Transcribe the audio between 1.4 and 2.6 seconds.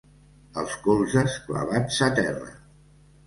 clavats a terra.